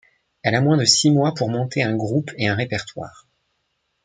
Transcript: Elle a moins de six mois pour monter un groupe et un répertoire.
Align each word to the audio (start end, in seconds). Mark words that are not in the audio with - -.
Elle 0.41 0.55
a 0.55 0.61
moins 0.61 0.77
de 0.77 0.83
six 0.83 1.11
mois 1.11 1.35
pour 1.35 1.51
monter 1.51 1.83
un 1.83 1.95
groupe 1.95 2.31
et 2.39 2.47
un 2.47 2.55
répertoire. 2.55 3.27